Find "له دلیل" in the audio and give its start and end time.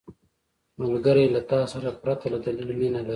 2.33-2.69